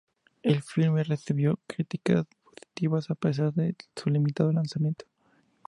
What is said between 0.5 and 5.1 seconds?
filme recibió críticas positivas a pesar de su limitado lanzamiento.